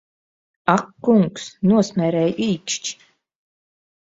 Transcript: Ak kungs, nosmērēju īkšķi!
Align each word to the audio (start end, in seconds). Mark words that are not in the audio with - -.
Ak 0.75 0.85
kungs, 1.09 1.45
nosmērēju 1.73 2.35
īkšķi! 2.47 2.99